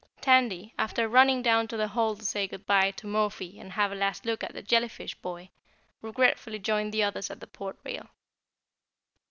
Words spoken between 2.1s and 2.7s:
to say